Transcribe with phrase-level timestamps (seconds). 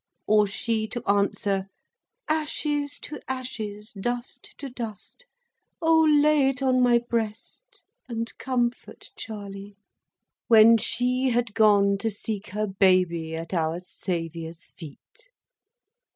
[0.25, 1.67] or she to answer,
[2.27, 5.27] "Ashes to ashes, dust to dust!
[5.79, 9.77] O lay it on my breast and comfort Charley!"
[10.47, 15.29] when she had gone to seek her baby at Our Saviour's feet.